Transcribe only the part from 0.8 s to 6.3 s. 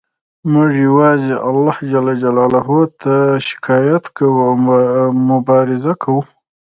یوازې الله ته شکایت کوو او مبارزه کوو